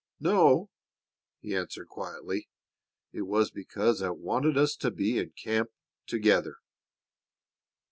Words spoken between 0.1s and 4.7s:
"No," he answered quietly. "It was because I wanted